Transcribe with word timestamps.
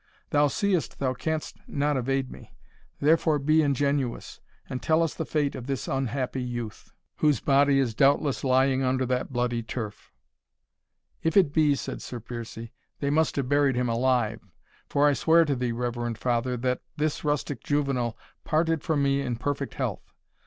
thou 0.31 0.47
seest 0.47 0.97
thou 0.97 1.13
canst 1.13 1.57
not 1.67 1.95
evade 1.95 2.31
me; 2.31 2.55
therefore 2.99 3.37
be 3.37 3.61
ingenuous, 3.61 4.39
and 4.67 4.81
tell 4.81 5.03
us 5.03 5.13
the 5.13 5.27
fate 5.27 5.53
of 5.53 5.67
this 5.67 5.87
unhappy 5.87 6.41
youth, 6.41 6.91
whose 7.17 7.39
body 7.39 7.77
is 7.77 7.93
doubtless 7.93 8.43
lying 8.43 8.81
under 8.81 9.05
that 9.05 9.31
bloody 9.31 9.61
turf." 9.61 10.11
"If 11.21 11.37
it 11.37 11.53
be," 11.53 11.75
said 11.75 12.01
Sir 12.01 12.19
Piercie, 12.19 12.71
"they 12.99 13.11
must 13.11 13.35
have 13.35 13.47
buried 13.47 13.75
him 13.75 13.89
alive; 13.89 14.41
for 14.89 15.07
I 15.07 15.13
swear 15.13 15.45
to 15.45 15.55
thee, 15.55 15.71
reverend 15.71 16.17
father, 16.17 16.57
that 16.57 16.81
this 16.97 17.23
rustic 17.23 17.63
juvenal 17.63 18.17
parted 18.43 18.81
from 18.81 19.03
me 19.03 19.21
in 19.21 19.35
perfect 19.35 19.75
health. 19.75 20.15